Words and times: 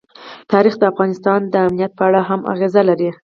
تاریخ 0.51 0.73
د 0.79 0.83
افغانستان 0.91 1.39
د 1.53 1.55
امنیت 1.67 1.91
په 1.95 2.03
اړه 2.07 2.21
هم 2.29 2.39
اغېز 2.53 2.73
لري. 2.89 3.09